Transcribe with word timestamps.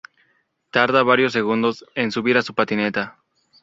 Tarda 0.71 1.03
varios 1.03 1.31
segundos 1.31 1.85
en 1.93 2.11
subir 2.11 2.35
a 2.35 2.41
su 2.41 2.55
patineta. 2.55 3.19